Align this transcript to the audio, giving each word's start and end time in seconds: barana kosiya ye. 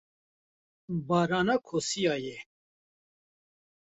barana 1.07 1.55
kosiya 1.67 2.15
ye. 2.25 2.35